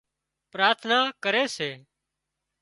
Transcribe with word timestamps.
پراٿنا 0.51 0.99
ڪري 1.23 1.43
سي 1.55 1.69